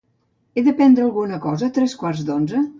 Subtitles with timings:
[0.55, 2.69] He de prendre alguna cosa a tres quarts d'onze?